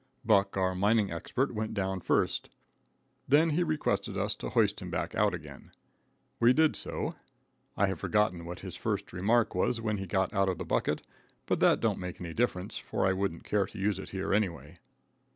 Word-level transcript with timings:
Buck, 0.25 0.57
our 0.57 0.73
mining 0.73 1.11
expert, 1.11 1.53
went 1.53 1.75
down 1.75 1.99
first. 1.99 2.49
Then 3.27 3.51
he 3.51 3.61
requested 3.61 4.17
us 4.17 4.33
to 4.37 4.49
hoist 4.49 4.81
him 4.81 4.91
out 4.95 5.35
again. 5.35 5.69
We 6.39 6.53
did 6.53 6.75
so. 6.75 7.13
I 7.77 7.85
have 7.85 7.99
forgotten 7.99 8.43
what 8.45 8.61
his 8.61 8.75
first 8.75 9.13
remark 9.13 9.53
was 9.53 9.79
when 9.79 9.97
he 9.99 10.07
got 10.07 10.33
out 10.33 10.49
of 10.49 10.57
the 10.57 10.65
bucket, 10.65 11.03
but 11.45 11.59
that 11.59 11.81
don't 11.81 11.99
make 11.99 12.19
any 12.19 12.33
difference, 12.33 12.79
for 12.79 13.05
I 13.05 13.13
wouldn't 13.13 13.43
care 13.43 13.67
to 13.67 13.77
use 13.77 13.99
it 13.99 14.09
here 14.09 14.33
anyway. 14.33 14.79